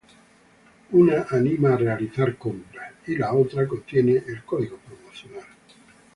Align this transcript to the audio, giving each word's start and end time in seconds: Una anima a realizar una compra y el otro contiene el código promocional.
Una 1.01 1.19
anima 1.37 1.73
a 1.73 1.77
realizar 1.77 2.29
una 2.29 2.37
compra 2.39 2.91
y 3.05 3.13
el 3.13 3.21
otro 3.23 3.67
contiene 3.67 4.13
el 4.13 4.43
código 4.43 4.77
promocional. 4.77 5.45